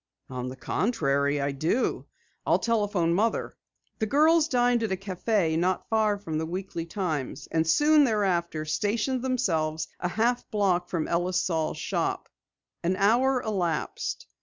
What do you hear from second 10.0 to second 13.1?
half block from Ellis Saal's shop. An